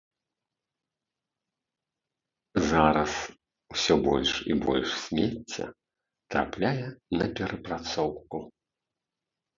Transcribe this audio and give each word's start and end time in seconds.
Зараз 2.71 3.13
ўсё 3.75 3.99
больш 4.07 4.31
і 4.53 4.57
больш 4.63 4.89
смецця 5.05 5.67
трапляе 6.35 6.87
на 7.21 7.25
перапрацоўку. 7.41 8.37